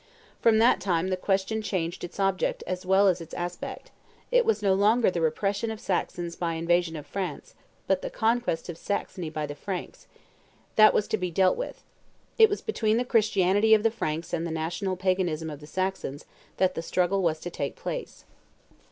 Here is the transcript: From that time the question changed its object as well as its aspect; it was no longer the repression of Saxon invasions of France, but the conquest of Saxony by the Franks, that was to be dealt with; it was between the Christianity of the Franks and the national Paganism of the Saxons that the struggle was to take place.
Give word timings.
From 0.41 0.57
that 0.57 0.81
time 0.81 1.09
the 1.09 1.15
question 1.15 1.61
changed 1.61 2.03
its 2.03 2.19
object 2.19 2.63
as 2.65 2.87
well 2.87 3.07
as 3.07 3.21
its 3.21 3.35
aspect; 3.35 3.91
it 4.31 4.45
was 4.45 4.63
no 4.63 4.73
longer 4.73 5.11
the 5.11 5.21
repression 5.21 5.69
of 5.69 5.79
Saxon 5.79 6.25
invasions 6.41 6.97
of 6.97 7.05
France, 7.05 7.53
but 7.85 8.01
the 8.01 8.09
conquest 8.09 8.67
of 8.67 8.79
Saxony 8.79 9.29
by 9.29 9.45
the 9.45 9.53
Franks, 9.53 10.07
that 10.75 10.95
was 10.95 11.07
to 11.09 11.17
be 11.17 11.29
dealt 11.29 11.55
with; 11.55 11.83
it 12.39 12.49
was 12.49 12.61
between 12.61 12.97
the 12.97 13.05
Christianity 13.05 13.75
of 13.75 13.83
the 13.83 13.91
Franks 13.91 14.33
and 14.33 14.47
the 14.47 14.49
national 14.49 14.95
Paganism 14.95 15.51
of 15.51 15.59
the 15.59 15.67
Saxons 15.67 16.25
that 16.57 16.73
the 16.73 16.81
struggle 16.81 17.21
was 17.21 17.39
to 17.39 17.51
take 17.51 17.75
place. 17.75 18.25